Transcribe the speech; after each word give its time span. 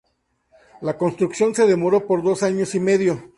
La 0.81 0.97
construcción 0.97 1.53
se 1.53 1.67
demoró 1.67 2.07
por 2.07 2.23
dos 2.23 2.41
años 2.41 2.73
y 2.73 2.79
medio. 2.79 3.23